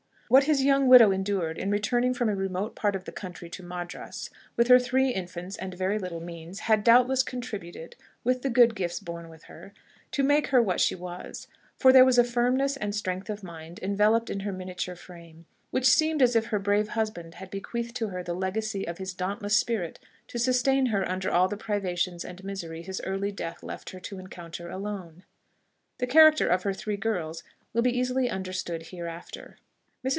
What 0.31 0.45
his 0.45 0.63
young 0.63 0.87
widow 0.87 1.11
endured 1.11 1.57
in 1.57 1.69
returning 1.71 2.13
from 2.13 2.29
a 2.29 2.35
remote 2.35 2.73
part 2.73 2.95
of 2.95 3.03
the 3.03 3.11
country 3.11 3.49
to 3.49 3.63
Madras, 3.63 4.29
with 4.55 4.69
her 4.69 4.79
three 4.79 5.09
infants 5.09 5.57
and 5.57 5.73
very 5.73 5.99
little 5.99 6.21
means, 6.21 6.59
had 6.61 6.85
doubtless 6.85 7.21
contributed, 7.21 7.97
with 8.23 8.41
the 8.41 8.49
good 8.49 8.73
gifts 8.73 9.01
born 9.01 9.27
with 9.27 9.43
her, 9.43 9.73
to 10.11 10.23
make 10.23 10.47
her 10.47 10.61
what 10.61 10.79
she 10.79 10.95
was; 10.95 11.49
for 11.77 11.91
there 11.91 12.05
was 12.05 12.17
a 12.17 12.23
firmness 12.23 12.77
and 12.77 12.95
strength 12.95 13.29
of 13.29 13.43
mind 13.43 13.77
enveloped 13.83 14.29
in 14.29 14.39
her 14.39 14.53
miniature 14.53 14.95
frame, 14.95 15.47
which 15.69 15.83
seemed 15.85 16.21
as 16.21 16.33
if 16.33 16.45
her 16.45 16.59
brave 16.59 16.87
husband 16.87 17.33
had 17.35 17.49
bequeathed 17.51 17.93
to 17.97 18.07
her 18.07 18.23
the 18.23 18.33
legacy 18.33 18.87
of 18.87 18.99
his 18.99 19.13
dauntless 19.13 19.57
spirit 19.57 19.99
to 20.29 20.39
sustain 20.39 20.85
her 20.85 21.05
under 21.09 21.29
all 21.29 21.49
the 21.49 21.57
privations 21.57 22.23
and 22.23 22.41
misery 22.41 22.81
his 22.83 23.01
early 23.05 23.33
death 23.33 23.61
left 23.63 23.89
her 23.89 23.99
to 23.99 24.17
encounter 24.17 24.69
alone. 24.69 25.25
The 25.97 26.07
character 26.07 26.47
of 26.47 26.63
her 26.63 26.71
three 26.73 26.95
girls 26.95 27.43
will 27.73 27.81
be 27.81 27.99
easily 27.99 28.29
understood 28.29 28.83
hereafter. 28.91 29.57
Mrs. 29.57 29.59